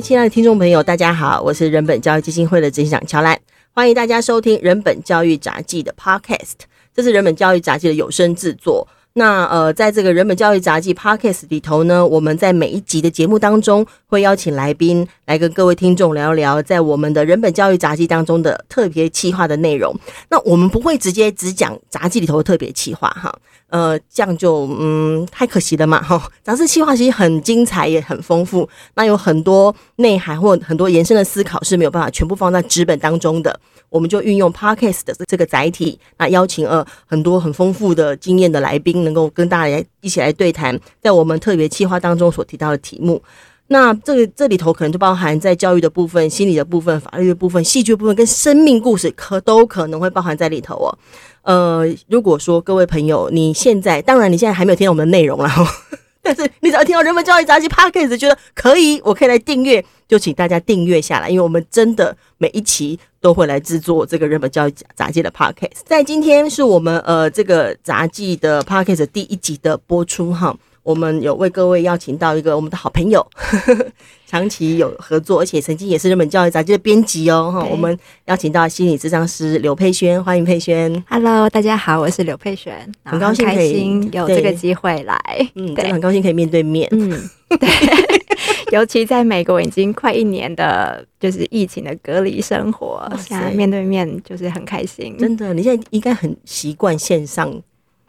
[0.00, 3.38] 亲爱的听众朋友，大家好，我是人本教育基金会的执行长乔兰，
[3.72, 6.54] 欢迎大家收听人本教育杂技的 Podcast，
[6.94, 8.88] 这是人本教育杂技的有声制作。
[9.14, 19.92] 那呃，在这个人本教育杂记 Podcast 里头呢，我们在每一集的节目当中会邀请来宾来跟各位听众聊一聊，在我们的人本教育杂记当中的特别企划的内容。
[20.28, 23.36] 那我们不会直接只讲杂记里头的特别企划哈，
[23.70, 26.30] 呃，这样就嗯太可惜了嘛哈。
[26.44, 33.58] 杂志企划其实很精彩也很丰富，那有很多内涵或很多延伸的思考是没有办法全部放在纸本当中的。
[33.90, 43.22] 我们就运用 Podcast 的这个载体，那邀请了很多很丰富的经验的来宾，能够跟大家一起来对谈，在我们特别企划当中所提到的题目。
[43.72, 50.98] 那这个这里头可能就包含在教育的部分、心理的部分、法律的部分、戏剧部分跟生命故事，可都可能会包含在里头哦。
[51.42, 55.54] 呃，如果说各位朋友，你现在当然你现在还没有听到我们的内容啦。
[56.22, 65.80] 但是你只要听到人本教育杂技 Podcast 觉得可以，我可以来订阅，就请大家订阅下来，因为我们真的每一期都会来制作这个人本教育杂技的 Podcast。
[65.84, 70.56] 在今天是我们呃这个杂技的 Podcast 第一集的播出哈。
[70.82, 73.86] 我们有为各位邀请到一个我们的好朋友，呵 呵
[74.26, 77.50] 长期有合作，而且曾经也是日本教育杂志的编辑哦。
[77.52, 80.90] 哈，我们邀请到心理咨商师刘佩轩，欢迎佩轩。
[81.08, 85.18] Hello，大家好，我是刘佩轩，很高兴可以有这个机会来，
[85.54, 87.10] 嗯，真的很高兴可以面对面，嗯，
[87.48, 87.68] 对，
[88.72, 95.16] 尤其在美国已经快一年的，就是疫情的隔离生活，现在面对面就是很开心。
[95.18, 97.60] 真的，你现在应该很习惯线上。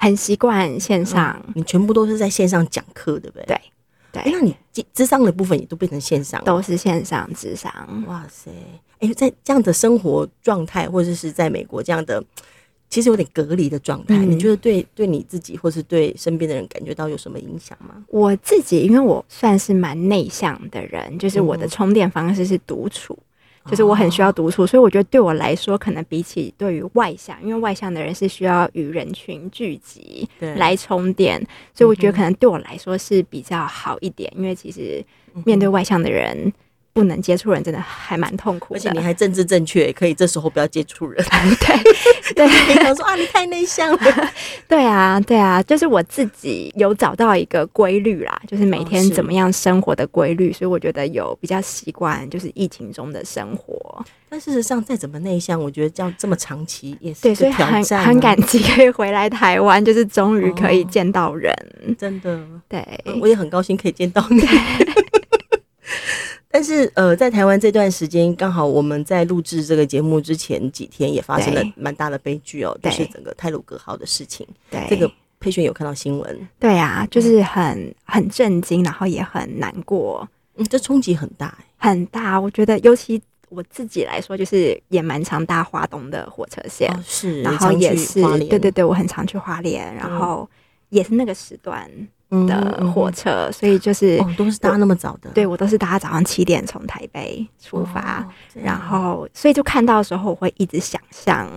[0.01, 3.45] 很习惯线上、嗯，你全部都是在线上讲课，对不对？
[3.45, 3.61] 对，
[4.11, 4.23] 对。
[4.23, 4.55] 欸、那你
[4.93, 7.71] 智商的部分也都变成线上，都是线上智商。
[8.07, 8.49] 哇塞！
[8.99, 12.23] 哎、欸，在这样的生活状态，或者是在美国这样的，
[12.89, 18.03] 其实有点隔离的状态、嗯，你觉得对对你自己，或是对身边的人，感觉到有什么影响吗？
[18.07, 23.13] 我自己，因为我算是蛮内向的人，就是我的充电方式是独处。
[23.13, 23.25] 嗯
[23.65, 31.39] 就是我很需要独处，所以我觉得对我来说，可能比起对于外向，因为外向的人是需要与人群聚集来充电，
[31.73, 34.31] 所以我觉得可能对我来说是比较好一点。
[34.35, 35.03] 因为其实
[35.45, 36.51] 面对外向的人。
[36.93, 38.79] 不能接触人，真的还蛮痛苦的。
[38.79, 41.23] 而且你还政治正确，可以这时候不要接触人。
[41.59, 41.77] 对
[42.35, 44.31] 对， 平常说啊，你太内向了。
[44.67, 54.05] 对啊，对啊，就是我自己有找到一个规律啦，就是每天怎么样生活的规律，所以我觉得有比较习惯，就是疫情中的生活。
[54.29, 61.53] 但事实上，再怎么内向，我觉得这样这么长期也是、啊、对，所以很很感激可以回来台湾，就是终于可以见到人。
[61.85, 62.81] 哦、真的，对，
[63.19, 64.41] 我也很高兴可以见到你。
[66.51, 74.45] 但是呃，在台湾这段时间，刚好我们在录制这个节目之前几天，也发生了蛮大的悲剧哦，就是整个泰鲁格号的事情。
[74.69, 76.47] 对，这个佩璇有看到新闻？
[76.59, 80.27] 对啊，就是很很震惊，然后也很难过。
[80.57, 82.39] 嗯，这冲击很大，欸，很大。
[82.39, 90.47] 我觉得，尤其我自己来说，就是也蛮常搭华东的火车线，哦，是，然后也是，对对对，我很常去花莲，然后
[90.89, 91.89] 也是那个时段。
[92.47, 98.25] 的火车，所以就是、哦、都是搭那么早的，对，我都是搭早上七点从台北出发，哦、
[98.63, 101.47] 然后所以就看到的时候，我会一直想象，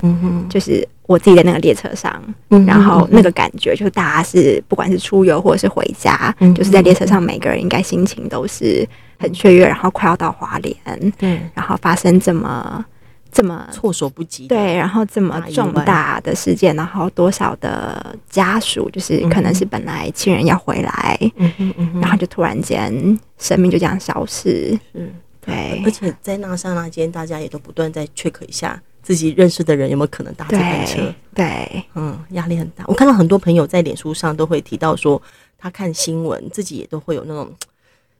[0.48, 8.86] 就是我自己在那个列车上，嗯，然后那个感觉就是大家是不管是出游或者是回家，嗯，就是在列车上每个人应该心情都是
[9.18, 10.76] 很雀跃，然后快要到华联，
[11.16, 12.84] 对，然后发生这么。
[13.34, 25.12] 这么措手不及，对，然后这么重大的事件，然后多少的家属，就是可能是本来亲人要回来，嗯嗯嗯，然后就突然间生命就这样消失，嗯，
[25.44, 32.84] 对，而且在那刹那间，大家也都不断在 check 一下自己认识的人有没有可能搭这班车，对，对，嗯，压力很大。
[32.86, 35.20] 我看到很多朋友在脸书上都会提到说，
[35.58, 37.52] 他看新闻，自己也都会有那种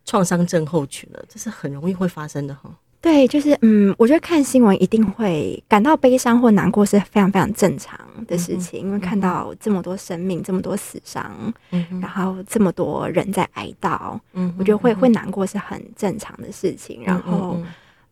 [0.05, 2.69] 创伤症候群了，这是很容易会发生的哈。
[3.05, 11.31] 对，就是嗯，我觉得看新闻一定会感到悲伤或难过是非常非常正常的事情，嗯、因为看到这么多生命、这么多死伤、
[11.71, 17.59] 嗯，然后这么多人在哀悼，嗯，我觉得会会难过是很正常的事情，然后。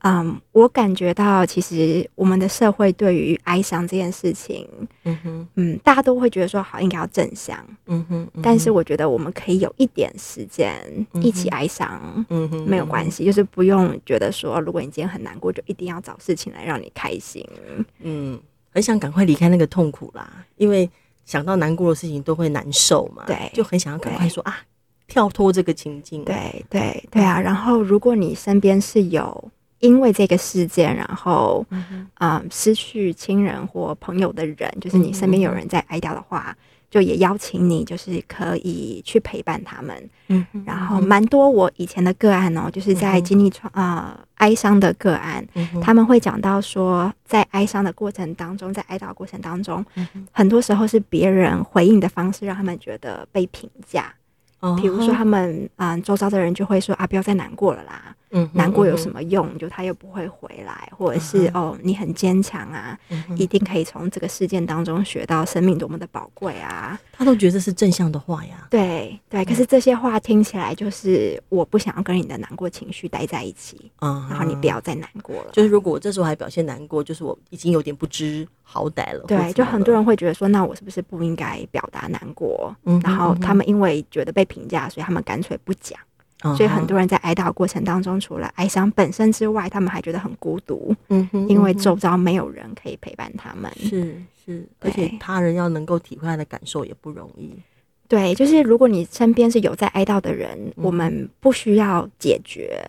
[0.02, 4.68] 嗯嗯、um，我感觉到其实我们的社会对于哀伤这件事情，
[5.04, 7.56] 嗯哼，嗯，大家都会觉得说好应该要正向，
[7.86, 10.74] 嗯哼，嗯哼，但是我觉得我们可以有一点时间
[11.14, 12.00] 一起哀伤，
[12.30, 17.46] 嗯哼，没有关系，就是不用觉得说如果你今天很难过，就一定要找事情来让你开心，
[18.00, 18.40] 嗯，
[18.70, 20.90] 很想赶快离开那个痛苦啦，因为
[21.24, 24.58] 想到难过的事情都会难受嘛，对，就很想要赶快说啊，
[25.06, 29.50] 跳脱这个情境，对对对啊，然后如果你身边是有。
[29.82, 36.56] 因为这个事件，然后啊、嗯呃，失去亲人或朋友的人，就是你身边有人在哀悼的话，
[36.88, 40.10] 就也邀请你，就是可以去陪伴他们。
[40.28, 45.44] 嗯，然后蛮多我以前的个案哦，就是在经历创啊哀伤的个案，
[45.82, 49.84] 他们会讲到说，在哀伤的过程当中，在哀悼过程当中，
[50.30, 54.14] 很多时候是别人回应的方式让他们觉得被评价。
[54.80, 58.14] 比如说他们嗯，周遭的人就会说啊，不要再难过了啦。
[58.32, 59.56] 嗯，难过有什么用？
[59.58, 62.98] 就他又不会回来，或者是哦，你很坚强啊，
[63.36, 66.98] 一定可以从这个事件当中学到生命多么的宝贵啊。
[67.12, 68.66] 他都觉得这是正向的话呀。
[68.70, 75.50] 对对，可是这些话听起来就是我不想要跟你的难过情绪待在一起啊，然后你不要再难过了。
[75.52, 79.24] 就是如果我这时候还表现难过，就是我已经有点不知好歹了。
[79.28, 82.74] 对，就很多人会觉得说，那我是不是不应该表达难过？
[82.84, 86.00] 嗯，然后他们因为觉得被评价，所以他们干脆不讲。
[86.56, 90.94] 所以很多人在哀悼过程当中，除了哀伤本身之外，他们还觉得很孤独。
[91.08, 93.70] 嗯哼，因为周遭没有人可以陪伴他们。
[93.78, 97.54] 是是，而且他人要能够体会他的感受也不容易。
[98.08, 102.82] 对，就是如果你身边是有在哀悼的人，我们不需要解决，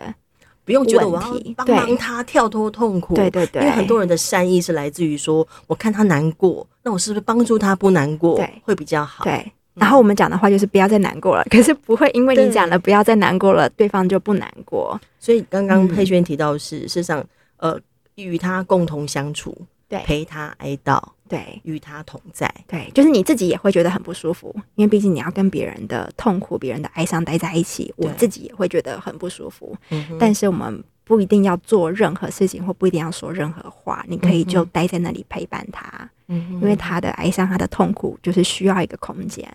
[0.65, 3.13] 不用觉得我要帮帮他跳脱痛苦。
[3.13, 8.35] 对对对，因为很多人的善意是来自于说，我看他难过，那我是不是帮助他不难过？
[8.35, 9.23] 对，会比较好。
[9.23, 9.51] 对。
[9.75, 14.99] 然后我们讲的话就是不要再难过了， 可是不会因为你讲了不要再难过了，对方就不难过。
[15.19, 17.23] 所以刚刚佩轩提到是，事实上，
[17.57, 17.79] 呃，
[18.15, 29.75] 与他共同相处，对，陪他哀悼，对，与他同在，对，就是你自己也会觉得很不舒服，因为毕竟你要跟别人的痛苦、别人的哀伤待在一起，我自己也会觉得很不舒服。
[30.19, 30.83] 但是我们。
[31.05, 39.47] 不一定要做任何事情，或不一定要说任何话，你可以就待在那里陪伴他，嗯，因为他的哀伤、他的痛苦，就是需要一个空间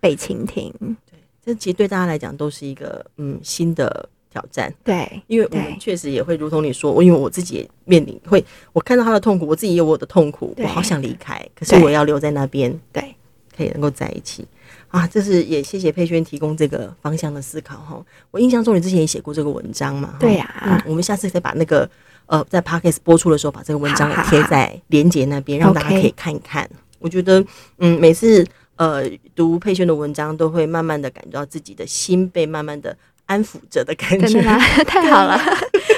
[0.00, 0.72] 被倾听。
[1.10, 4.72] 对，这其实对大家来讲都是一个嗯新的挑战。
[4.84, 13.14] 对，因为我们确实也会如同你说，我因为我自己也面临会，我看到他的痛苦，我自己也有我的痛苦，我好想离开，可是我要留在那边，对，
[13.56, 14.46] 可以能够在一起。
[14.88, 18.04] 啊，这是也谢谢佩轩提供这个方向的思考哈。
[18.32, 20.16] 我印象中你之前也写过这个文章嘛？
[20.18, 20.90] 对呀、啊嗯。
[20.90, 21.88] 我们下次再把那个
[22.30, 26.70] 呃，在 Podcast 播出的时候，把这个文章贴在连结那边，让大家可以看一看。
[27.00, 27.44] 我觉得，
[27.78, 28.46] 嗯，每次
[28.76, 29.02] 呃
[29.34, 32.96] 读佩轩的文章，都会慢慢的感觉到自己的心被慢慢的
[33.26, 34.28] 安抚着的感觉。
[34.28, 34.56] 真的吗？
[34.86, 35.36] 太好了，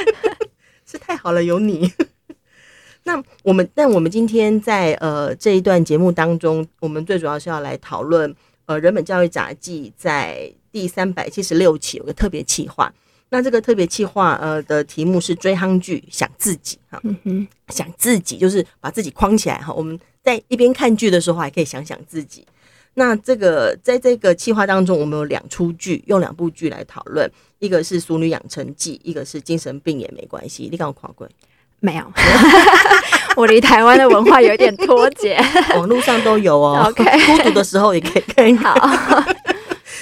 [0.90, 1.92] 是太好了，有你。
[3.04, 8.34] 那我们，但我们今天在呃这一段节目当中，我们最主要是要来讨论。
[8.64, 12.90] 呃，人本教育杂记在第三百七十六期有个特别企划，
[13.32, 19.72] 那这个特别企划呃的题目是追夯剧想自己哈，嗯，想自己就是把自己框起来哈。
[19.72, 22.46] 我们在一边看剧的时候还可以想想自己。
[22.92, 27.26] 那这个在这个企划当中，我们有两出剧，用两部剧来讨论，
[27.58, 30.66] 一个是《俗女养成记》，一个是《精神病也没关系》。
[30.70, 31.26] 你刚我跨过？
[31.80, 32.04] 没有，
[33.34, 35.36] 我离台湾的文化有点脱节。
[35.74, 36.84] 网络上都有哦。
[36.92, 38.56] OK， 孤独的时候也可以看。
[38.58, 39.24] 好，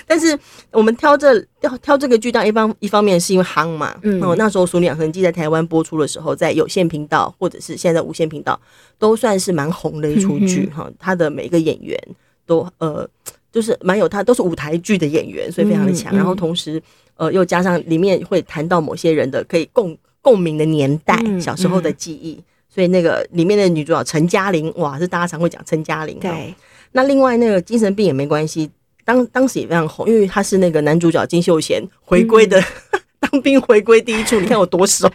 [0.06, 0.38] 但是
[0.70, 3.97] 我们挑这挑挑这个剧，当一方一方面是因为夯嘛。
[4.02, 8.61] 嗯，哦那时候《俗女养成记》在台湾播出的时候，在有线频道或者是现在无线频道，
[8.99, 10.90] 都算是蛮红的一出剧哈。
[10.99, 11.99] 他的每一个演员
[12.47, 13.09] 都呃，
[13.52, 16.14] 就是蛮有他都是舞台剧的演员，所以非常的强。
[16.14, 16.83] 然后同时
[17.16, 19.97] 呃，又加上里面会谈到某些人的可以共。
[20.23, 22.38] 共鸣的年代，小时候的记忆，
[22.69, 26.19] 所以那个里面的女主角陈嘉玲，哇，是大家常会讲陈嘉玲。
[26.21, 26.54] 对，
[26.92, 28.71] 那另外那个精神病也没关系，
[29.04, 35.11] 当当时也非常红，因为他是那个男主角金秀贤回归的、嗯、 当兵回归第一出，你看我多熟，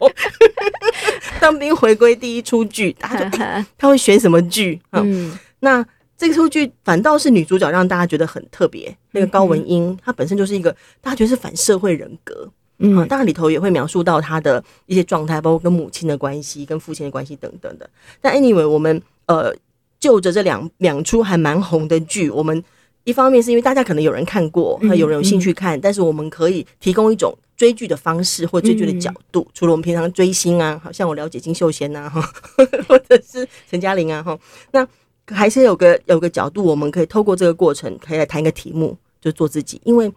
[1.39, 3.38] 当兵回归第一出剧，他就
[3.77, 4.82] 他会选什么剧？
[4.92, 5.86] 嗯，那
[6.18, 12.50] 这出剧反倒是女主角让大家觉得很特别，那个高文英，她本身就是一个大家觉得是反社会人格。
[12.80, 17.89] 嗯，当然里头也会描述到她的一些状态，包括跟母亲的关系、跟父亲的关系等等的。
[18.22, 19.54] 但 anyway，我们呃
[20.00, 22.63] 就着这两两出还蛮红的剧，我们
[23.06, 29.48] 一方面是因为大家可能有人看过，有人有兴趣看，但是我们可以提供一种追剧的方式或追剧的角度。
[29.54, 32.22] 除了我们平常追星啊，好像我了解金秀贤呐，哈，
[32.90, 34.38] 或者是陈嘉玲啊，哈，
[34.72, 34.86] 那
[35.28, 39.80] 还是有个有个角度，我们可以透过这个过程，可以来谈一个题目，就做自己。
[39.86, 40.12] 因为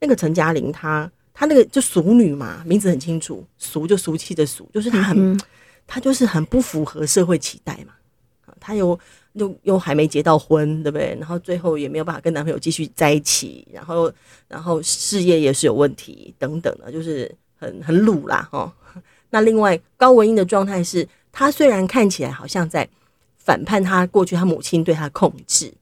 [0.00, 1.10] 那个陈嘉玲她。
[1.40, 5.40] 她那个就俗女嘛，名字很清楚，俗就俗气的俗，就是她很，
[5.86, 7.92] 她就是很不符合社会期待嘛。
[8.60, 8.98] 她又
[9.32, 11.16] 又又还没结到婚，对不对？
[11.18, 14.12] 然后最后也没有办法跟男朋友继续在一起，然后
[14.48, 18.72] 然后事业也是有问题等等的，就是很很鲁啦哈。
[19.30, 22.88] 那另外高文英的状态是，她虽然看起来好像在
[23.36, 25.72] 反叛她过去她母亲对她的控制，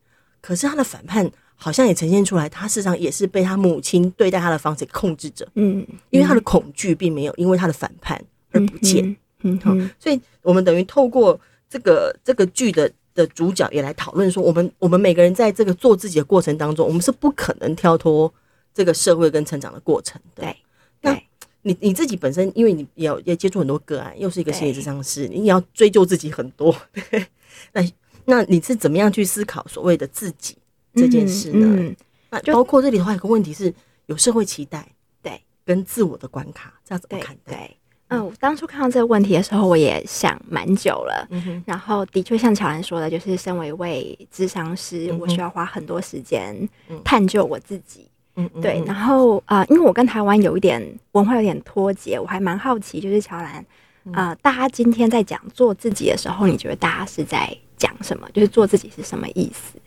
[0.40, 1.30] 可是她的反叛。
[1.58, 5.48] 好像也呈现出来，他事实上也是被他母亲对待他的方式控制着。
[5.54, 9.16] 嗯，因为他的恐惧并没有因为他的反叛而不见。
[9.40, 18.32] 嗯，好，所以我们等于透过这个这个剧的的主角也来讨论说，我们我们每个人在这个做自己的过程当中，我们是不可能跳脱
[18.72, 20.42] 这个社会跟成长的过程的。
[20.42, 20.56] 对，
[21.00, 21.20] 那
[21.62, 26.74] 你你自己本身，因为你也要也接触很多个案，又是一个心理咨商师，你也要追究自己很多。
[27.10, 27.26] 对，
[27.72, 27.82] 那
[28.26, 30.56] 那你是怎么样去思考所谓的自己
[30.94, 31.66] 这件事呢？
[31.66, 31.96] 嗯嗯、
[32.30, 33.72] 那包括这里的话，有个问题是
[34.06, 34.88] 有社会期待，
[35.22, 37.52] 对，跟自我的关卡，这样怎么看待？
[37.52, 37.56] 对。
[37.56, 37.76] 对
[38.08, 41.26] 嗯，我当初看到这个问题的时候，我也想蛮久了。
[41.30, 46.56] 嗯、然后，的确像乔兰说的，就是身为一位智商师，嗯、我需要花很多时间
[47.02, 48.08] 探究我自己。
[48.36, 48.80] 嗯，对。
[48.86, 50.80] 然后，呃，因为我跟台湾有一点
[51.12, 53.66] 文化有点脱节，我还蛮好奇，就是乔兰，
[54.12, 58.28] 呃，大家今天在讲做自己的时候，你觉得大家是在讲什么？
[58.32, 59.80] 就是做自己是什么意思？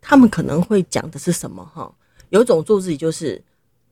[0.00, 1.64] 他们可能会讲的是什么？
[1.72, 1.88] 哈，
[2.30, 3.40] 有一种做自己就是。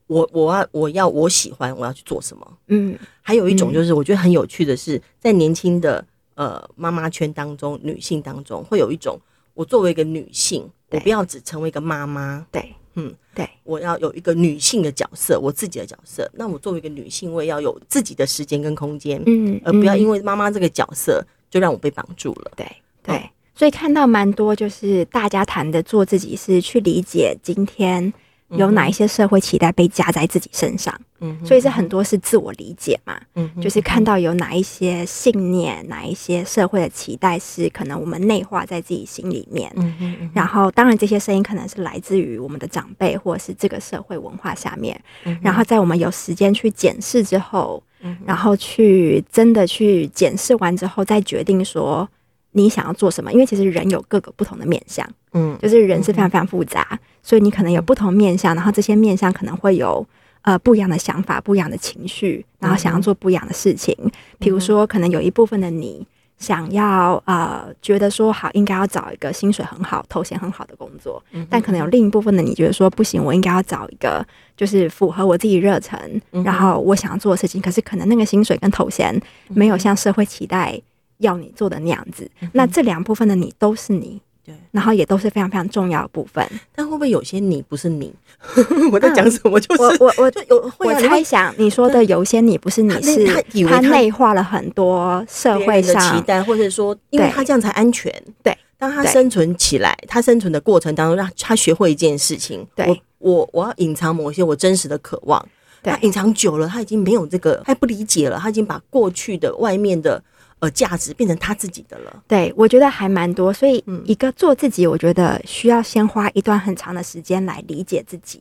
[0.07, 2.57] 我我要我要我喜欢我要去做什么？
[2.67, 6.05] 嗯，还有一种就是我觉得很有趣的是，在年轻的
[6.35, 9.17] 呃妈妈圈当中，女性当中会有一种，
[9.53, 16.29] 我作为一个女性，我不要只成为一个妈妈，对，嗯，对，我要有一个女性的角色，我自己的角色。
[16.33, 22.51] 那我作为一个女性，我也要有自己的时间跟空间，嗯，而不要因为妈妈这个角色就让我被绑住了。
[22.55, 22.67] 对
[23.01, 28.13] 对，所以看到蛮多就是大家谈的做自己是去理解今天。
[28.57, 30.93] 有哪一些社会期待被加在自己身上？
[31.19, 33.19] 嗯，所以这很多是自我理解嘛。
[33.35, 39.71] 嗯，就是看到有哪一些信念，哪一些社会的期待是可能我们内化在自己心里面。
[39.75, 40.31] 嗯嗯。
[40.33, 44.99] 然后，当然这些声音可能是来自于我们的长辈，或者是这个社会文化下面。
[45.41, 47.81] 然后，在我们有时间去检视之后，
[48.25, 52.07] 然后去真的去检视完之后，再决定说。
[52.55, 53.33] 你想要做什么？
[53.33, 60.05] 因为其实人有各个不同的面向，嗯，就是人是非常非常复杂，嗯、所以你可能有不同面相，然后这些面相可能会有
[60.43, 63.95] 呃不一样的想法、不一样的情绪，然后想要做不一样的事情。
[64.39, 66.05] 比如说，可能有一部分的你
[66.37, 74.25] 想要呃觉得说好，应该要找一个薪水很好、头衔很好的工作，但可能有另一部分的你觉得说不行，我应该要找一个
[74.55, 75.99] 就是符合我自己热忱，
[76.43, 80.79] 然后我想要做的事情，可是可能那个薪水跟头衔没有像社会期待。
[81.19, 86.45] 要你做的那样子，那这两部分的你都是你，对，然后也都是非常非常重要的部分。
[86.75, 88.13] 但会不会有些你不是你？
[88.91, 89.57] 我在讲什么？
[89.59, 93.25] 就是、嗯、我我 我有我猜想你说的有些你不是你是
[93.65, 98.13] 他他内化了很多社会上的期待，或者说因为他这样才安全。
[98.43, 102.67] 对，当他生存起来，他生存的过程当中，让他学会一件事情。
[102.75, 102.85] 对，
[103.19, 105.41] 我我我要隐藏某些我真实的渴望。
[105.81, 110.21] 对，他隐藏久了，他已经没有这个，他不理解了，他已经把过去的外面的。
[110.63, 112.23] 呃，价值变成他自己的了。
[112.25, 118.39] 对，我觉得还蛮多，所以一个做自己，我觉得需要先花一段很长的时间来理解自己。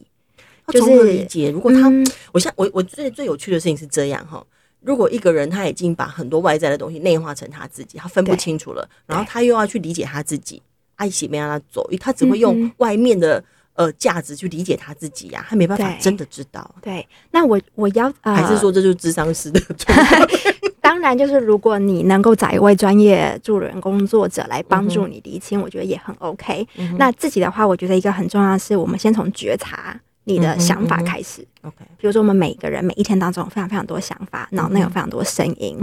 [0.69, 4.41] 就是理解，如果他，嗯、我现我我最最有趣的事情是这样哈，
[4.83, 10.63] 如果一个人他已经把很多外在的东西内化成他自己，他分不清楚了，然后他又要去理解他自己，
[10.95, 13.41] 爱惜没让他走，因为他只会用外面的。
[13.41, 16.75] 嗯呃，价值去理解他自己呀、啊，他没办法真的知道。
[16.83, 19.59] 对，那我我要、呃、还是说这就是智商师的。
[21.03, 26.65] 当然，就是如果你能够找一位专业助人工作者来帮助你厘清，嗯、我觉得也很 OK。
[26.77, 30.01] 嗯、那自己的话，我觉得一个很重要的是，我们先从觉察。
[30.25, 31.79] 你的想法开始，OK。
[31.99, 35.77] 比如说，我们每个人每一天当中有非常非常多想法，脑内有非常多声音。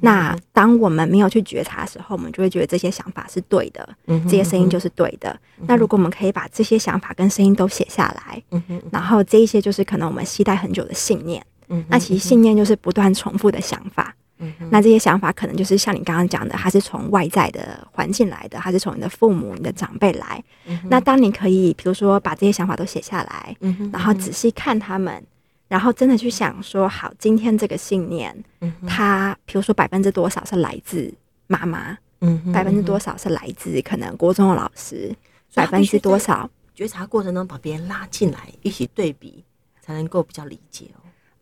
[0.00, 3.88] 那当我们没有去觉察的时候，我们就会觉得这些想法是对的，
[4.24, 5.38] 这些声音就是对的。
[5.68, 8.42] 那如果我们可以把这些想法跟声音都写下来，
[8.90, 11.40] 然后这一些就是可能我们期待很久的信念。
[11.86, 14.12] 那其实信念就是不断重复的想法。
[14.70, 20.42] 那这些想法可能就是像你刚刚讲的，它是从外在的环境来的，它是从你的父母、你的长辈来。
[20.66, 25.22] 嗯、那当你可以，比如说把这些想法都写下来，嗯、然后仔细看他们，
[25.68, 31.12] 然后真的去想说，好，今天这个信念，嗯、它，比如说百分之多少是来自
[31.46, 31.96] 妈妈，
[32.52, 35.14] 百分之多少是来自可能国中的老师，
[35.54, 39.44] 百分之多少觉察过程中把别人拉进来一起对比，
[39.80, 41.00] 才能够比较理解哦。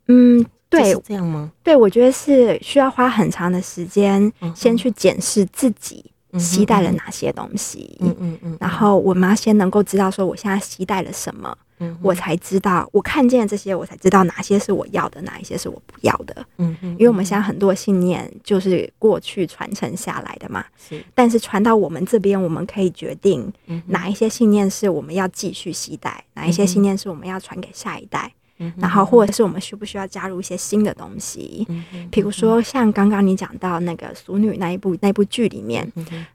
[0.09, 0.45] 嗯。
[0.73, 1.53] 对，这样吗？
[1.63, 6.05] 对，我觉得是需要花很长的时间，先去检视自己
[6.39, 7.97] 携带了哪些东西。
[8.01, 8.57] 嗯嗯嗯。
[8.59, 16.35] 然后我们要先能够知道说，我现在携带了什么，嗯，我才知道，我看见这些，我才知道哪些是我要的，哪一些是我不要的。
[16.57, 16.91] 嗯嗯。
[16.93, 21.05] 因为我们现在很多信念就是过去传承下来的嘛，是。
[21.15, 23.53] 但是传到我们这边，我们可以决定
[23.87, 28.33] 哪一些信念是我们要继续携带，哪一些信念是我们要传给下一代。
[28.77, 31.67] 然后，或者是我们需不需要加入一些新的东西？
[32.11, 35.91] 比如说，像刚刚你讲到那个《俗女》那一部那部剧里面，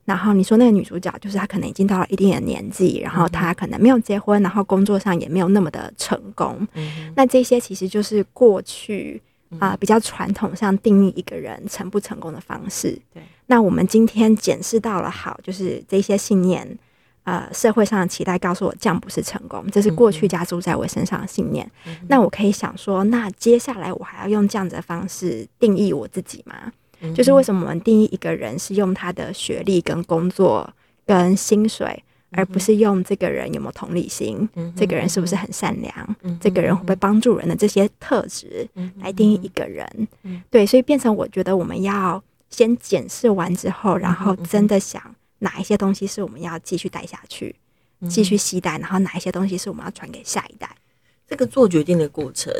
[0.05, 6.67] 然后你说那个女主角就是她可能已经到了一定的年纪，然后她可能没有结婚，然后工作上也没有那么的成功。
[7.15, 9.21] 那这些其实就是过去
[9.59, 12.99] 啊、呃、比较传统上定义一个人成不成功的方式。
[13.13, 16.77] 对，那我们今天检视到了，好，就是这些信念，
[17.27, 21.69] 呃，社会上的期待告诉我这样不是成功，这是过去加注在我身上的信念。
[21.85, 26.71] 嗯、那我可以想说，那接下来我还要用这样子的方式定义我自己吗？
[27.01, 30.73] 嗯、就是为什么我们定义一个人是用他的学历、跟工作、
[31.05, 32.01] 跟薪水？
[32.31, 38.67] 而不是用这个人有没有同理心，嗯、这个人是不是很善良，嗯、这个人会不会帮助人的这些特质
[39.01, 40.07] 来定义一个人。
[40.23, 45.01] 嗯、对，所以变成我觉得我们要先检视完之后，然后真的想
[45.39, 47.55] 哪一些东西是我们要继续带下去，
[48.09, 50.75] 继续携带，然后哪一些东西是我们要传给下一代。
[51.27, 52.53] 这个做决定的过程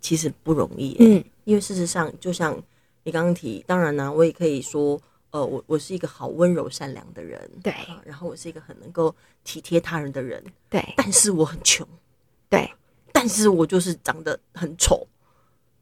[0.00, 2.60] 其实不容易，嗯，因为事实上，就像
[3.04, 5.00] 你刚刚提，当然呢、啊，我也可以说。
[5.32, 11.88] 呃，我我是一个好温柔善良的人，对、呃，然后我是一个很能够体贴他人的人，对，但是我很穷，
[12.50, 12.70] 对，
[13.12, 15.06] 但是我就是长得很丑，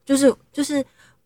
[0.06, 0.74] 就是就是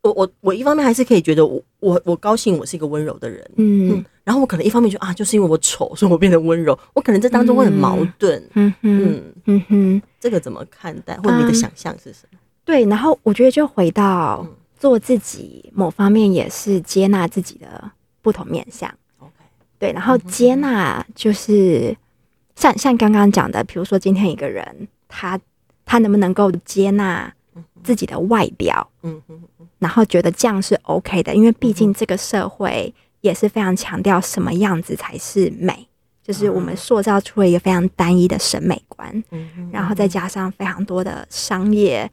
[0.00, 12.38] 我我我一方面还是可以觉得我我我高兴我是一个温柔的人，嗯，嗯，然后我可能一方面就啊，就是因为我丑，所以我变得温柔，我可能这当中会很矛盾，嗯哼嗯哼，这个怎么看待，或者你的想象是什么？
[12.38, 14.46] 嗯、对，然后我觉得就回到
[14.78, 17.92] 做自己，某方面也是接纳自己的。
[18.24, 19.32] 不同面相，OK，
[19.78, 21.94] 对，然后接纳就是
[22.56, 25.38] 像像刚刚讲的，比如说今天一个人，他
[25.84, 27.30] 他能不能够接纳
[27.82, 29.38] 自己的外表，嗯哼，
[29.78, 35.88] 然后觉得这样是 OK 的，因为毕竟这个社会也是非常强调什么样子才是美。
[36.22, 39.22] 就是我们塑造出了一个非常单一的审美观，
[39.70, 42.10] 然后再加上非常多的商业，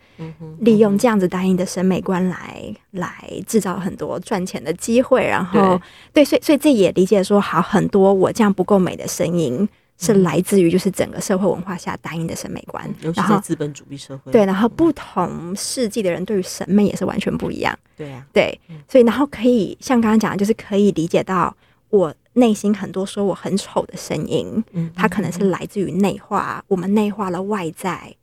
[0.59, 3.09] 利用这样子单一的审美观来来
[3.47, 5.79] 制造很多赚钱的机会，然后
[6.11, 9.67] 对，对，所以所以这也理解说，好，很多我这样不够美的声音
[10.01, 18.59] 是来自于就是整个社会文化下单一的审美观，尤其是资本主义社会，对，然后不同世纪的人对于审美也是完全不一样，对啊，对，
[18.90, 21.55] 所以然后可以像刚刚讲的，就是可以理解到
[21.90, 22.14] 我。
[22.33, 28.16] 内心很多说我很丑的声音，嗯它可能是来自于内化，我们内化了外在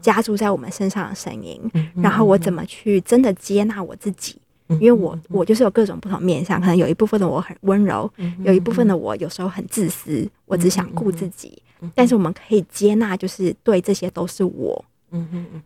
[0.00, 1.60] 加注在我们身上的声音。
[1.96, 4.40] 然后我怎么去真的接纳我自己？
[4.78, 8.10] 因为我我就是有各种不同面相，可能有一部分的我很温柔，
[8.44, 11.62] 有一部分的我有时候很自私，我只想顾自己。
[11.94, 14.84] 但是我们可以接纳，就是对这些都是我，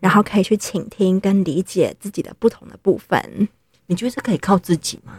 [0.00, 3.48] 然后可以去倾听跟理解自己的不同的部分。
[3.86, 5.12] 你觉得这可以靠自己吗？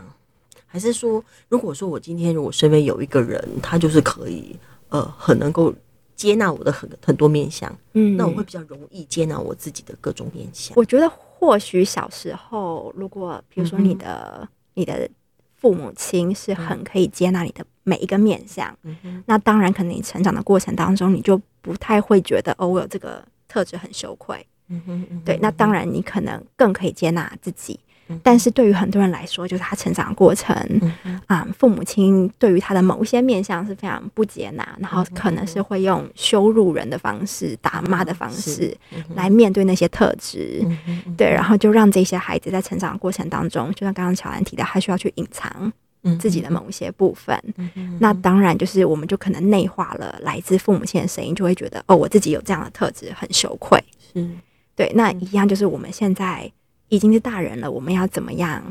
[0.66, 4.58] 还是说，如果说我今天如果身边有一个人，他就是可以，
[4.90, 5.74] 呃，很能够
[6.16, 10.76] 接纳我的很很多面相，嗯，那我会比较容易接纳我自己的各种面相。
[10.76, 11.10] 我觉得
[11.46, 15.08] 或许小时候，如果比如说你的、嗯、你的
[15.54, 18.76] 父母亲是很可以接纳你的每一个面相，
[19.28, 24.44] 那当然可能你成长的过程当中，你就不太会觉得哦，我有这个特质很羞愧，
[25.24, 27.80] 对，那当然你可能更可以接纳自己。
[28.22, 30.56] 但是对于很多人来说，就是他成长过程，
[31.26, 38.78] 啊、父母亲对于他的某些面相是非常不接纳，然后可能是会用羞辱人的方式、打骂的方式
[39.16, 40.64] 来面对那些特质，
[41.18, 45.74] 对，然后就让这些孩子在成长的过程当中，就像刚刚乔兰提到，他需要去隐藏
[46.20, 47.36] 自己的某一些部分，
[48.00, 54.30] 那当然就是我们就可能内化了来自父母亲的声音，就会觉得哦，我自己有这样的特质，很羞愧，是。
[54.76, 56.52] 对，那一样就是我们现在。
[56.90, 58.62] 已经是大人了，我们要怎么样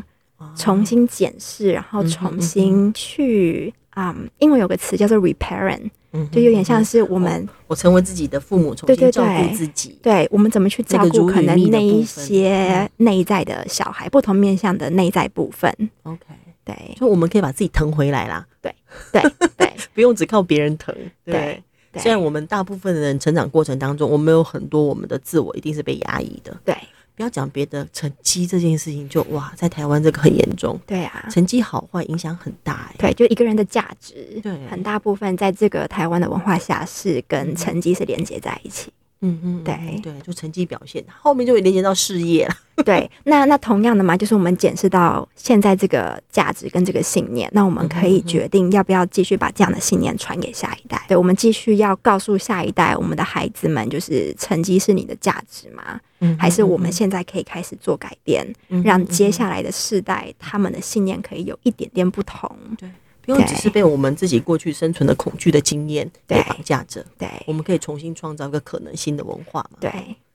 [0.57, 4.31] 重新检视，然后重新去啊、嗯嗯嗯？
[4.39, 5.91] 英文有个词叫做 repairing，
[6.31, 9.99] 就有点像是我们、哦、我成为自己的父母，重新照顾自己。
[10.03, 15.73] 对，我们怎么去照顾可能那一些内在的小孩，不同面向的内在部分
[16.03, 16.21] ？OK，
[16.65, 18.47] 对，所以我们可以把自己疼回来啦。
[18.61, 18.75] 对
[19.13, 19.23] 对
[19.57, 20.95] 对， 不用只靠别人疼。
[21.25, 26.55] 对，对，虽然我们大部分的人成长过程当中，我们有很多我们的自我一定是被压抑的。
[26.65, 26.77] 对。
[27.17, 30.79] 不要讲别的，成绩这件事情就哇，在台湾这个很严重。
[30.87, 32.93] 对啊，成绩好坏影响很大。
[32.99, 38.93] 对，就一个人的价值，对，很大部分在这个台湾的文化下是跟成绩是连接在一起。
[39.27, 42.55] 嗯嗯，对对，就成绩表现，后面就会连接到事业了。
[42.85, 51.03] 对，那那同样的嘛，就是我们检视到现在这个价值跟这个信念，那我们可以决定要不要继续把这样的信念传给下一代。
[51.09, 55.99] 对，我们继续要告诉下一代，我们的孩子们，就是成绩是你的价值吗？
[56.21, 58.47] 嗯，还是我们现在可以开始做改变，
[58.85, 62.51] 让接下来的世代他们的信念可以有一点点不同？
[62.77, 62.91] 对。
[63.25, 69.79] 不用只是被我们自己过去生存的恐惧的经验给绑架着，对，我们可以重新创造一个可能性的文化嘛？
[69.81, 69.91] 对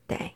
[0.06, 0.32] 对，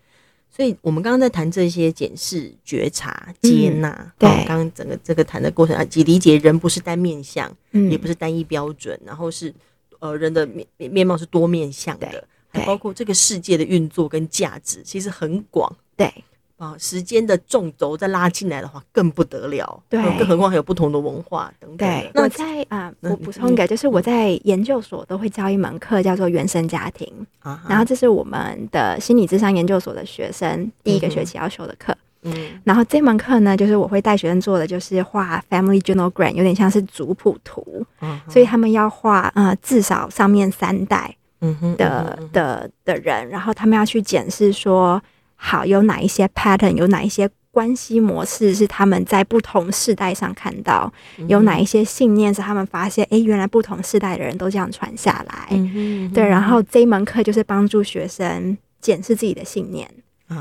[0.51, 9.53] 所以我们刚刚在谈这些检视、觉察、接纳，对，刚刚整个这个谈的过程啊，及理解人不是单面相，嗯，也不是单一标准，然后是
[9.99, 16.13] 呃人的面面貌是多面相的，还包括这个世界的运作跟价值其实很广，对。
[16.65, 19.83] 啊，时间的纵轴再拉进来的话，更不得了。
[19.89, 21.89] 对，更何况还有不同的文化等等。
[21.89, 27.07] 对，那我在啊，我补充一个，就是我在研究所都会教一门课，叫做原生家庭。
[27.41, 31.95] 啊，然后这是我们的心理智商研究所的学生第一个学期要修的课。
[32.23, 37.85] 嗯，然后这门课呢，就是我会带学生做的，就是画 family genogram，有点像是族谱图。
[38.01, 41.15] 嗯，所以他们要画呃，至少上面三代。
[41.77, 44.99] 的的的人，然后他们要去检视说，
[45.47, 50.91] 好，有哪一些 pattern，有哪一些关系模式是他们在不同世代上看到，
[51.29, 55.49] 有哪一些信念是他们发现，哎，原来不同世代的人都这样传下来。
[56.15, 59.87] 对，然后这一门课就是帮助学生检视自己的信念，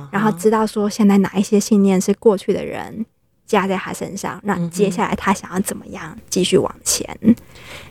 [0.09, 3.05] 然后知道说现在哪一些信念是过去的人
[3.45, 7.05] 加在他身上，那接下来他想要怎么样继续往前？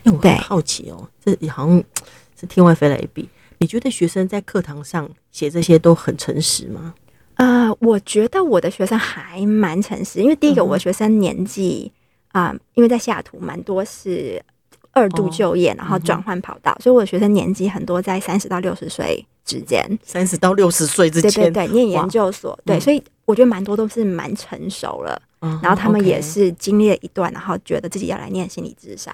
[0.02, 1.76] 因为我很好奇哦，这也好像
[2.40, 2.46] 是。
[2.48, 6.94] 天外飞来一笔，你觉得学生在课堂上写这些都很诚实吗？
[7.42, 11.90] 呃，我觉得我的学生还蛮诚实，因为第一个，我的学生年纪
[12.28, 14.40] 啊、嗯呃，因为在西雅图蛮多是
[14.92, 25.20] 二度就业，哦、然后转换跑道，嗯、所以我的学生年纪很多在三十到六十岁之间，三十到六十岁之间，对对对，念研究所，哇对，所以我觉得蛮多都是蛮成熟了。
[25.60, 29.12] 然后他们也是经历了一段，然后觉得自己要来念心理智商，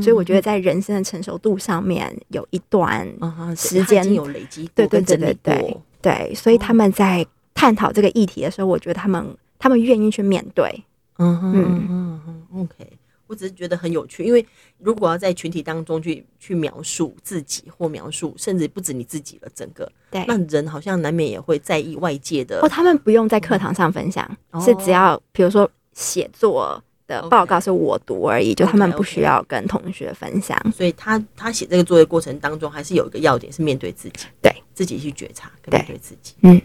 [0.00, 3.04] 所以我觉得在人生的成熟度上面有一段
[3.56, 9.24] 时间有累积，对对对对对对，所以他们在探讨这个议题的时候，我觉得他们
[9.58, 10.84] 他们愿意去面对，
[11.18, 12.86] 嗯嗯嗯，OK。
[13.26, 14.46] 我只是觉得很有趣，因为
[14.78, 22.60] 如果要在群体当中去去描述自己，或描述甚至不止你自己了，整个对，那人好像难免也会在意外界的。
[22.60, 28.56] 哦，他们不用在课堂上分享，嗯、是只要比如说写作的报告是我读而已，Okay.
[28.56, 30.58] 就他们不需要跟同学分享。
[30.58, 30.72] Okay, okay.
[30.72, 36.34] 所以他他写这个作业过程当中，还是有一个要点是面对自己，对自己去觉察，跟面对自己。
[36.42, 36.60] 嗯，哇，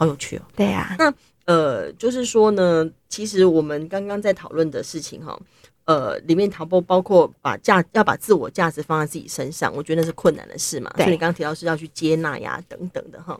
[0.00, 0.42] 好有趣哦。
[0.56, 1.14] 对呀、啊，那。
[1.46, 5.36] 呃，就是说呢，其实我们刚刚在讨论的事情哈，
[5.84, 10.88] 呃，里面谈不包括把价要把自我价值放在自己身上，我觉得那是困难的事嘛。
[10.94, 13.36] 对所以你刚刚提到是要去接纳呀等等的哈。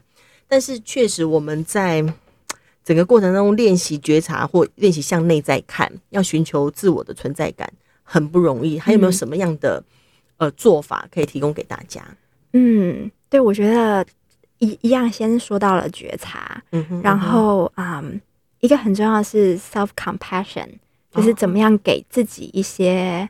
[0.48, 2.04] 但是确实我们在
[2.82, 8.76] 整个过程当中练习觉察或练习向内在看，要寻求自我的存在感很不容易。
[8.76, 9.78] 还有没有什么样的、
[10.38, 12.02] 嗯、呃做法可以提供给大家？
[12.54, 14.04] 嗯，对，我觉得。
[14.60, 18.20] 一一样，先说到了觉察，嗯哼，然后嗯，嗯，
[18.60, 20.68] 一个很重要的是 self compassion，
[21.10, 23.28] 就是怎么样给自己一些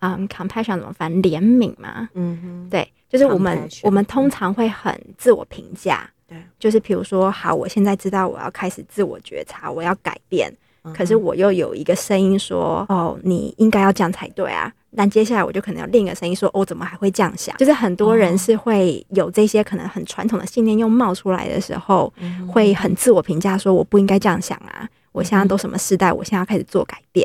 [0.00, 10.52] 嗯 compassion 怎么翻怜悯嘛，嗯哼，对，就是我们我们通常会很自我评价，对，就是比如说，好，我现在知道我要开始自我觉察，我要改变，
[10.94, 14.72] 可是我又有一个声音说，哦，你应该要这样才对啊。
[14.98, 22.12] 但接下来我就可能有另一个声音说：“哦，怎么还会这样想？”就是很多人是会有这些可能很传统的信念又冒出来的时候，
[22.48, 24.88] 会很自我评价说：“我不应该这样想啊！
[25.12, 26.12] 我现在都什么时代？
[26.12, 27.24] 我现在要开始做改变。”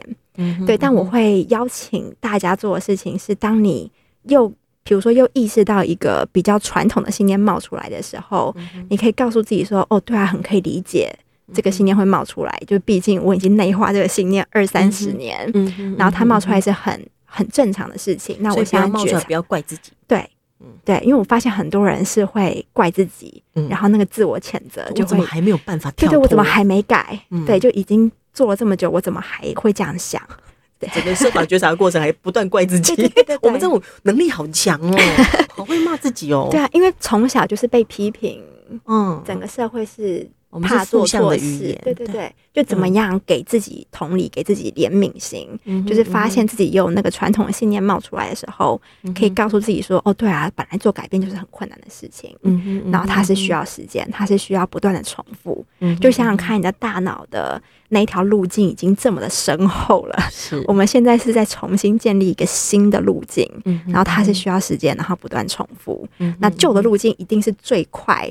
[0.68, 0.78] 对。
[0.78, 3.92] 但我会邀请大家做的事情是：当你
[4.26, 4.48] 又
[4.84, 8.56] 比如说又意识到一个比较传统的信念冒出来的时候，
[8.88, 11.12] 你可以告诉自己说：“哦，对啊，很可以理解
[11.52, 12.56] 这个信念会冒出来。
[12.68, 15.52] 就毕竟我已经内化这个信念二三十年，
[15.98, 17.04] 然后它冒出来是很。”
[17.36, 18.38] 很正常的事情。
[18.40, 19.92] 那我现在觉得不要怪自己。
[20.08, 20.20] 对，
[20.60, 25.90] 嗯对，因为我发现很多人是会怪自己，然后那个自我谴责就会还没有办法。
[25.92, 27.20] 对，我怎么还没改？
[27.48, 30.22] 对，就已经做了这么久，我怎么还会这样想？
[30.78, 32.94] 对，整个设法觉察的过程还不断怪自己。
[33.42, 34.98] 我们这种能力好强哦，
[35.58, 36.50] 好会骂自己哦。
[36.52, 38.44] 对啊，因为从小就是被批评，
[38.86, 40.30] 嗯，整个社会是。
[40.60, 45.48] 怕做错事，对对对，就怎么样给自己同理，给自己怜悯心，
[45.86, 48.80] 就是发现自己有那个传统的信念冒出来的时候，
[49.16, 55.66] 可以告诉自己说：“哦，对啊，本来做改变就是很困难的事情，嗯然后它是需要时间，它是需要不断的重复，
[56.00, 63.50] 就想想看，你的大脑的那一条路径已经这么的深厚了，是我们现在是在重新建立一个新的路径，
[63.88, 66.08] 然后它是需要时间，然后不断重复，
[66.40, 68.30] 那旧的路径一定是最快。”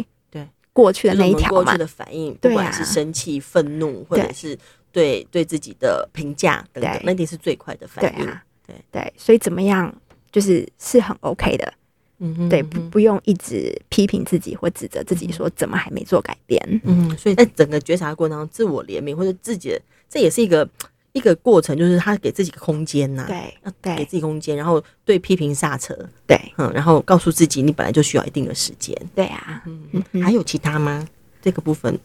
[0.73, 4.59] 过去的那一条嘛，过去的反应，不管是生气、愤怒，或者是
[4.91, 8.27] 对对自己的评价等等，那一定是最快的反应。
[8.67, 9.95] 对对，所以怎么样，
[10.31, 11.73] 就是是很 OK 的。
[12.19, 16.81] 嗯哼，对，不不用一直批评自己或指责自己，说怎么还没做改变。
[16.85, 20.69] 嗯，所以在整个觉察过程当中，自我怜悯或者自己的，这也是一个。
[21.13, 25.95] 一个过程就是他给自己空间呐，对，要给自己空间，然后对批评刹车，
[26.27, 31.07] 对，嗯，然后告诉自己你本来就需要一定的时间，对啊，嗯，还有其他吗？
[31.43, 31.99] 这个部分，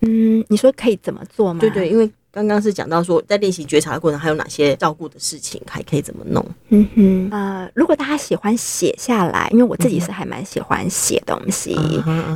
[0.00, 1.60] 嗯，你说可以怎么做吗？
[1.60, 6.46] 对对，因为刚刚是讲到说在练习觉察的过程还有哪些照顾的事情还可以怎么弄？
[6.68, 11.74] 嗯哼，呃，如果大家喜欢写下来，因为我自己是还蛮喜欢写东西，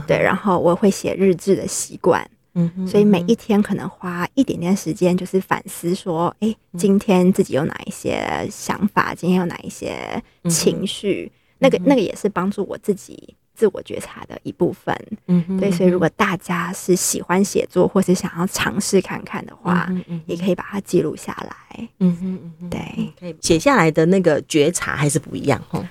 [0.08, 2.28] 对，然后我会写日志的习惯。
[2.58, 14.96] 嗯，所以每一天可能花一点点时间，就是反思说，哎、欸，今天自己有哪一些想法，今天有哪一些情绪，那个那个也是帮助我自己自我觉察的一部分。
[15.26, 19.86] 嗯哼，对，所以如果大家是喜欢写作，或是想要尝试看看的话，
[20.24, 21.88] 也可以把它记录下来。
[22.00, 25.86] 嗯哼，嗯哼，对，可以写下来的那个觉察还是不一样哈。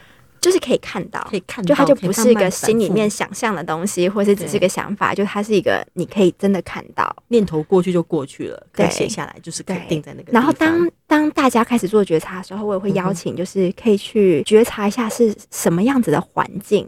[0.45, 7.11] 就是可以看到，可以看到，就它就不是一个心里面想象的东西，或是只是一个想法，就它是一个你可以真的看到。
[7.29, 10.31] 念头过去就过去了，可以写下来，就是肯定在那个。
[10.31, 16.87] 然后当当大家开始做觉察的时候，我也会邀请，就是可以去觉察一下是什么样子的环境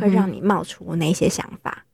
[0.00, 1.84] 会让你冒出那些想法。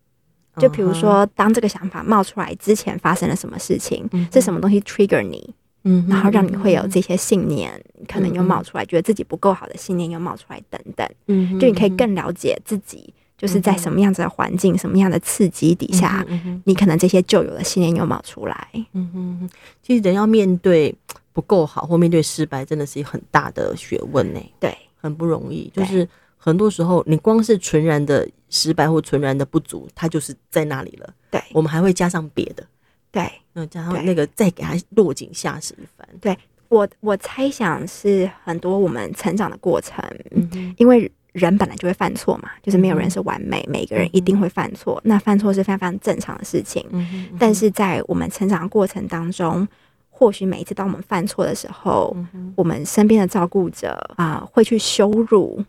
[0.56, 5.54] 就比如说，当这个想法冒出来之前发生了什么事情，是什么东西 trigger 你？
[5.86, 7.78] 嗯，然后让你会有这些信念，
[8.14, 11.04] 可能又冒出来，觉得自己不够好的信念又冒出来，等等。
[11.26, 16.24] 嗯，就你可以更了解自己，就是在什么样子的环境、什么样的刺激底下，
[16.64, 18.68] 你可能这些旧有的信念又冒出来。
[18.92, 19.50] 嗯哼，
[19.82, 20.94] 其实人要面对
[21.32, 24.40] 不够好或面对失败，真的是一很大的学问呢。
[24.60, 25.68] 对，很不容易。
[25.74, 31.12] 就是很多时候，你光是纯然的失败或纯然的不足，它就是在那里了。
[31.30, 32.64] 对，我们还会加上别的。
[33.10, 36.08] 对，嗯，加上那个再给他落井下石一番。
[36.20, 36.36] 对，
[36.68, 45.00] 我，我猜想是很多我们成长的过程，嗯，因为人本来就会犯错嘛，就是没有人是完美，每个人一定会犯错。
[45.04, 46.84] 嗯、那犯错是非常非常正常的事情。
[46.90, 49.66] 嗯，但是在我们成长的过程当中，
[50.10, 55.60] 或许每一次当我们犯错的时候，嗯、我们身边的照顾者啊、呃、会去羞辱，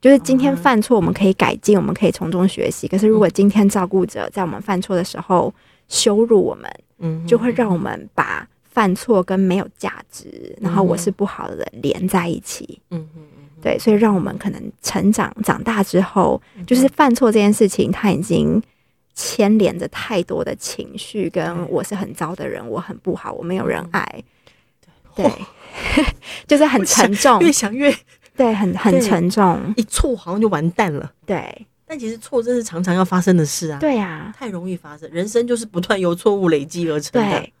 [0.00, 2.88] 就是今天犯错我们可以改进，我们可以从中学习。
[2.88, 5.52] 可是如果今天照顾者在我们犯错的时候，
[5.88, 18.60] 羞辱我们，嗯，就会让我们把犯错跟没有价值，然后我是不好的人连在一起，嗯嗯嗯，对，所以让我们可能成长长大之后，就是犯错这件事情，它已经
[19.14, 24.24] 牵连着太多的情绪，跟我是很糟的人，我很不好，我没有人爱，
[25.14, 25.30] 对，
[26.48, 27.94] 就是很沉重，越想越
[28.34, 31.66] 对，很很沉重，一错好像就完蛋了，对。
[31.84, 33.78] 但其实错真是常常要发生的事啊！
[33.78, 35.06] 对呀，太容易发生。
[35.12, 37.28] 人生就是不断由错误累积而成的。
[37.38, 37.52] 对，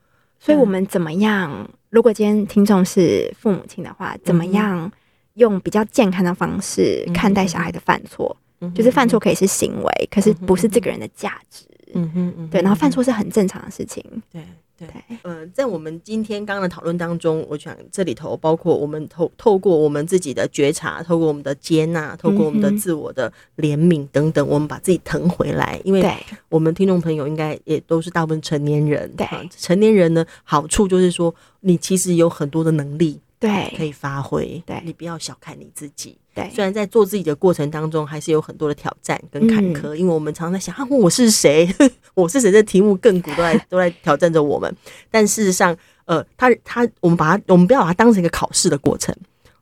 [0.44, 1.70] 所以我们怎么样？
[1.90, 4.90] 如果今天听众是父母亲的话，怎么样
[5.34, 8.36] 用比较健康的方式看待小孩的犯错？
[8.74, 11.64] 就是犯错可以是行为，可是不是这个人的价值。
[11.94, 12.60] 嗯哼，对。
[12.60, 14.04] 然后犯错是很正常的事情。
[14.32, 14.42] 对。
[14.86, 25.80] 对，呃，在我们今天刚刚的讨论当中，我想这里头包括我们透透过我们自己的觉察，透过我们的接纳，透过我们的自我的怜悯等等，我们把自己腾回来。
[25.84, 26.04] 因为
[26.48, 33.20] 我们听众朋友应该也都是大部分成年人，对，成年人呢，好处就是说，你其实有很多的能力。
[33.42, 34.62] 对，可以发挥。
[34.64, 36.16] 对，你不要小看你自己。
[36.34, 41.68] 对，虽然在做自己的过程当中，还是有很多的挑战跟坎坷，嗯、因为我们常常在想啊，我是谁？
[42.14, 42.50] 我是谁？
[42.52, 44.74] 这题目亘古 都在都在挑战着我们。
[45.10, 49.14] 但事实上，呃，他他，我们把它，我们不要把它当成一个考试的过程，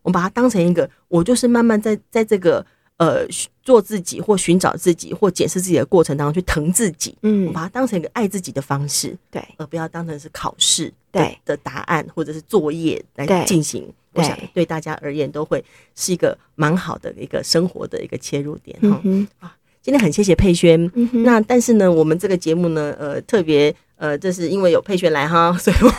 [0.02, 2.64] 我们把它当成一个，我就是慢慢在在这个。
[3.00, 3.26] 呃，
[3.62, 13.90] 做自己或寻找自己或检视自己的过程当中去疼自己，嗯，我把它当成一个爱自己的方式，对，而不要当成是考试对的答案或者是作业来进行。
[14.12, 15.64] 我想对大家而言都会
[15.96, 19.00] 是一个蛮好的一个生活的一个切入点哈。
[19.38, 20.90] 啊，今天很谢谢佩瑄，
[21.24, 25.90] 那但是呢，我们这个节目呢，呃，特别呃，这是因为有佩轩来哈，所以我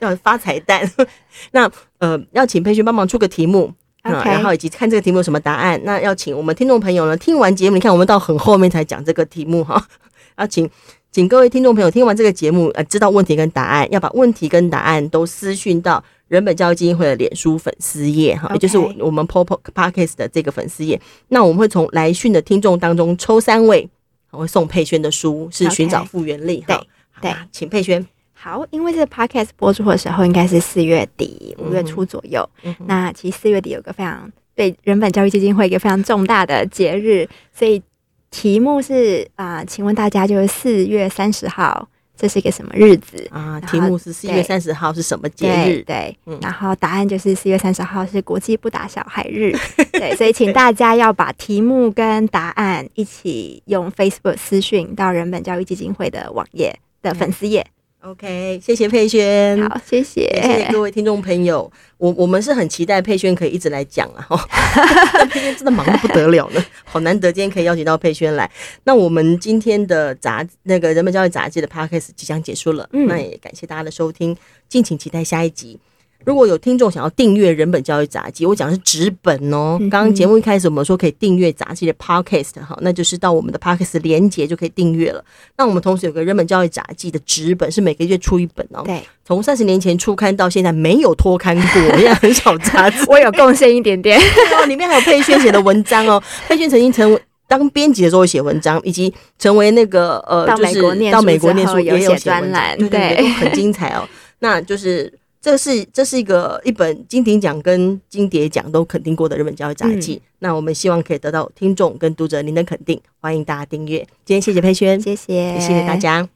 [0.06, 0.86] 要发彩蛋。
[1.52, 3.72] 那呃，要请佩轩帮忙出个题目。
[4.02, 4.30] Okay.
[4.30, 9.86] 然后以及看这个题目有什么答案，那要请我们听众朋友呢，听完节目，你看我们到很后面才讲这个题目哈，
[10.38, 10.68] 要请
[11.12, 18.52] 请各位听众朋友听完这个节目，呃，知道问题跟答案，要把问题跟答案都私讯到人本教育基金会的脸书粉丝页哈，Okay.
[18.54, 23.86] 也就是我我们 POPO Podcast 的这个粉丝页，那我们会从来讯的听众当中抽三位，
[24.30, 26.82] 我会送佩轩的书，是寻找复原力哈，
[27.20, 28.02] 对，对，请佩瑄。
[28.42, 32.48] 好，因为这个 podcast 播出的时候应该是四月底五月初左右。
[32.62, 37.82] 嗯、那其实四月底有个非常对人本教育基金会一个非常重大的节日，所以
[38.30, 43.60] 题目是啊、呃，请问大家就是四月三十号，这是一个什么日子啊？
[43.60, 45.82] 题目是四月三十号是什么节日？
[45.82, 49.52] 对，然后答案就是四月三十号是国际不打小孩日。
[49.92, 57.66] 对，所以请大家要把题目跟答案一起用 Facebook 私讯到人本教育基金会的网页的粉丝页。
[58.02, 59.62] OK，谢谢佩轩。
[59.68, 61.70] 好，谢谢，谢谢各位听众朋友。
[61.98, 64.26] 我我们是很期待佩轩可以一直来讲啊，
[65.12, 68.50] 但佩轩真的忙得不得了呢，好难得今天可以邀请到佩轩来。
[68.84, 74.34] 那我们今天的杂那个人本教育杂志的 Podcast 即将结束了，嗯，那也感谢大家的收听，
[74.66, 75.78] 敬请期待下一集。
[76.24, 79.78] 如果有听众想要订阅人本教育杂记，我讲的是纸本哦。
[79.90, 85.24] 刚刚节目一开始我们说可以订阅杂记的 Podcast 哈，那就是到我们的 Podcast 连接就可以订阅了。
[85.56, 88.82] 那我们同时有个人本教育杂记的纸本，是每个月出一本哦。
[88.84, 93.04] 对，从三十年前出刊到现在没有脱刊过， 因为很少杂志。
[93.08, 94.20] 我有贡献一点点
[94.60, 96.22] 哦，里面还有佩萱写的文章哦。
[96.46, 104.06] 佩萱曾经成为当编辑的时候写文章，以及成为那个呃，就是到美国念书也有写专栏，对对对，很精彩哦。
[104.40, 105.10] 那就是。
[105.40, 113.98] 这是这是一个一本金鼎奖跟金蝶奖都肯定过的日本教育杂记，嗯、那我们希望可以得到听众跟读者您的肯定，欢迎大家订阅。
[114.24, 116.28] 今天谢谢佩萱，谢谢，谢谢大家。